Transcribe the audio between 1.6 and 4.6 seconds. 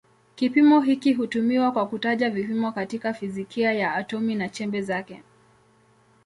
kwa kutaja vipimo katika fizikia ya atomi na